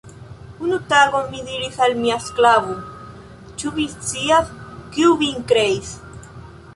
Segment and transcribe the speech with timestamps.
[0.67, 2.73] Unu tagon, mi diris al mia sklavo,
[3.59, 4.49] Ĉu vi scias,
[4.97, 5.93] kiu vin kreis?